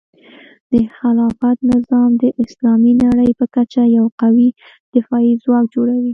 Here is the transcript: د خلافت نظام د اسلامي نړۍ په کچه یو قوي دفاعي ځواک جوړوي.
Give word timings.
د 0.71 0.73
خلافت 0.97 1.57
نظام 1.73 2.11
د 2.21 2.23
اسلامي 2.43 2.93
نړۍ 3.05 3.29
په 3.39 3.45
کچه 3.55 3.81
یو 3.97 4.05
قوي 4.21 4.49
دفاعي 4.95 5.33
ځواک 5.43 5.65
جوړوي. 5.75 6.09